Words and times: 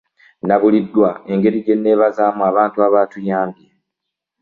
Nabuliddwa 0.47 1.09
engeri 1.31 1.59
gye 1.65 1.75
nneebazaamu 1.77 2.41
abantu 2.49 2.77
abaatuyambye. 2.87 3.67